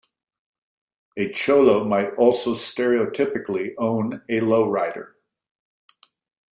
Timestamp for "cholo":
1.31-1.85